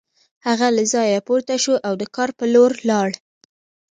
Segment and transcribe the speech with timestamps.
[0.47, 3.09] هغه له ځایه پورته شو او د کار په لور لاړ